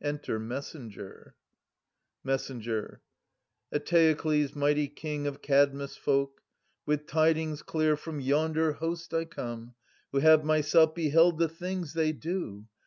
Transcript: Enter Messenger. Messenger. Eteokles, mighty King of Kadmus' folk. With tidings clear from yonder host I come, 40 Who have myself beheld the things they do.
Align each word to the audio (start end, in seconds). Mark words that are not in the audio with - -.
Enter 0.00 0.38
Messenger. 0.38 1.34
Messenger. 2.24 3.02
Eteokles, 3.70 4.56
mighty 4.56 4.88
King 4.88 5.26
of 5.26 5.42
Kadmus' 5.42 5.94
folk. 5.98 6.40
With 6.86 7.06
tidings 7.06 7.60
clear 7.60 7.94
from 7.94 8.18
yonder 8.18 8.72
host 8.72 9.12
I 9.12 9.26
come, 9.26 9.74
40 10.10 10.10
Who 10.12 10.18
have 10.20 10.42
myself 10.42 10.94
beheld 10.94 11.38
the 11.38 11.50
things 11.50 11.92
they 11.92 12.12
do. 12.12 12.64